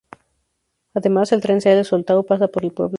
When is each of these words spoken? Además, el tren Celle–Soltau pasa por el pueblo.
Además, 0.95 1.31
el 1.31 1.41
tren 1.41 1.61
Celle–Soltau 1.61 2.25
pasa 2.25 2.47
por 2.47 2.63
el 2.65 2.71
pueblo. 2.71 2.89